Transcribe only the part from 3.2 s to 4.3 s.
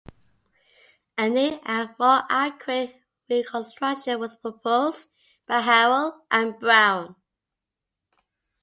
reconstruction